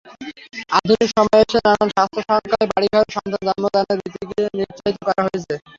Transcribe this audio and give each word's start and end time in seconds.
আধুনিক 0.77 1.09
সময়ে 1.11 1.41
এসে 1.43 1.59
নানান 1.65 1.89
স্বাস্থ্য-শঙ্কায় 1.91 2.67
বাড়িঘরে 2.71 3.09
সন্তান 3.15 3.41
জন্মদানের 3.47 3.97
রীতিকে 3.99 4.41
নিরুত্সাহিত 4.53 4.99
করা 5.07 5.21
হয়েছে। 5.25 5.53